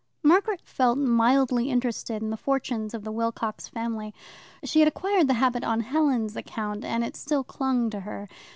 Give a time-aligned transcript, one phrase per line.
[0.23, 4.15] Margaret felt mildly interested in the fortunes of the Wilcox family.
[4.63, 8.27] She had acquired the habit on Helen's account, and it still clung to her.